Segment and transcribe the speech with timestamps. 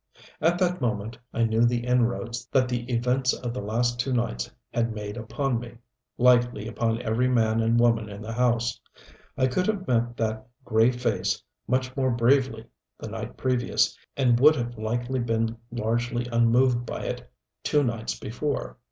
[0.41, 4.49] At that moment I knew the inroads that the events of the last two nights
[4.73, 5.77] had made upon me
[6.17, 8.79] likely upon every man and woman in the house.
[9.37, 12.65] I could have met that gray face much more bravely
[12.97, 17.29] the night previous, and would have likely been largely unmoved by it
[17.61, 18.79] two nights before.